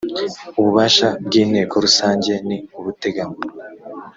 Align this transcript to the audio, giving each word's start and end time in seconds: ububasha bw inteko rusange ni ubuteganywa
ububasha 0.59 1.07
bw 1.25 1.33
inteko 1.41 1.75
rusange 1.85 2.33
ni 2.47 2.57
ubuteganywa 2.79 3.39